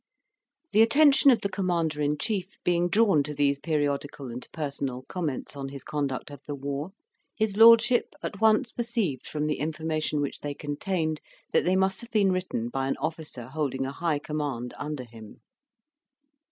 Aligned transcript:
The 0.71 0.81
attention 0.81 1.29
of 1.29 1.41
the 1.41 1.47
Commander 1.49 2.01
in 2.01 2.17
Chief 2.17 2.57
being 2.63 2.89
drawn 2.89 3.21
to 3.21 3.35
these 3.35 3.59
periodical 3.59 4.31
and 4.31 4.47
personal 4.51 5.03
comments 5.07 5.55
on 5.55 5.69
his 5.69 5.83
conduct 5.83 6.31
of 6.31 6.41
the 6.47 6.55
war, 6.55 6.93
his 7.35 7.55
lordship 7.55 8.15
at 8.23 8.41
once 8.41 8.71
perceived 8.71 9.27
from 9.27 9.45
the 9.45 9.59
information 9.59 10.19
which 10.19 10.39
they 10.39 10.55
contained 10.55 11.21
that 11.53 11.65
they 11.65 11.75
must 11.75 12.01
have 12.01 12.09
been 12.09 12.31
written 12.31 12.67
by 12.69 12.87
an 12.87 12.97
officer 12.97 13.45
holding 13.49 13.85
a 13.85 13.91
high 13.91 14.17
command 14.17 14.73
under 14.79 15.03
him. 15.03 15.41